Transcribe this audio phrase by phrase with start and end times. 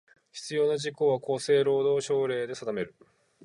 [0.31, 2.95] 必要な事項は、厚生労働省令で定める。